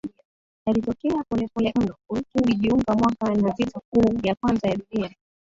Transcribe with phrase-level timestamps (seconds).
[0.65, 5.11] yalitokea polepole mno Urusi ulijiunga mwaka na vita kuu ya kwanza ya dunia